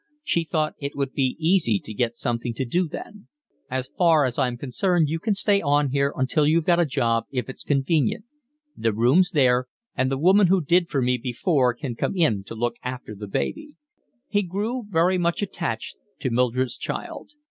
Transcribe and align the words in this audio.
She 0.23 0.43
thought 0.45 0.73
it 0.79 0.95
would 0.95 1.13
be 1.13 1.35
easy 1.37 1.77
to 1.81 1.93
get 1.93 2.17
something 2.17 2.55
to 2.55 2.65
do 2.65 2.87
then. 2.87 3.27
"As 3.69 3.91
far 3.95 4.25
as 4.25 4.39
I'm 4.39 4.57
concerned 4.57 5.09
you 5.09 5.19
can 5.19 5.35
stay 5.35 5.61
on 5.61 5.91
here 5.91 6.11
when 6.15 6.25
you've 6.47 6.65
got 6.65 6.79
a 6.79 6.87
job 6.87 7.25
if 7.29 7.47
it's 7.47 7.63
convenient. 7.63 8.25
The 8.75 8.93
room's 8.93 9.29
there, 9.29 9.67
and 9.95 10.11
the 10.11 10.17
woman 10.17 10.47
who 10.47 10.59
did 10.65 10.89
for 10.89 11.03
me 11.03 11.19
before 11.19 11.75
can 11.75 11.93
come 11.93 12.17
in 12.17 12.43
to 12.45 12.55
look 12.55 12.77
after 12.81 13.13
the 13.13 13.27
baby." 13.27 13.75
He 14.27 14.41
grew 14.41 14.85
very 14.89 15.19
much 15.19 15.43
attached 15.43 15.97
to 16.21 16.31
Mildred's 16.31 16.77
child. 16.77 17.33